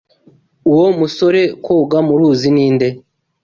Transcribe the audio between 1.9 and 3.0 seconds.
mu ruzi ninde?